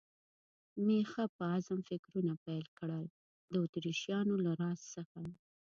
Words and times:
مې 0.85 0.99
ښه 1.11 1.23
په 1.35 1.43
عزم 1.53 1.79
فکرونه 1.89 2.33
پیل 2.45 2.65
کړل، 2.79 3.05
د 3.51 3.53
اتریشیانو 3.65 4.33
له 4.45 4.51
راز 4.61 4.79
څخه. 4.95 5.21